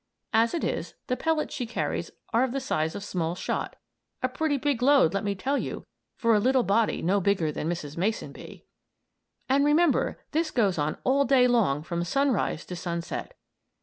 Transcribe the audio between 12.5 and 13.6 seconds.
to sunset.